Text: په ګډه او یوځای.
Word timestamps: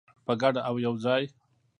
په 0.25 0.33
ګډه 0.41 0.61
او 0.69 0.75
یوځای. 0.85 1.23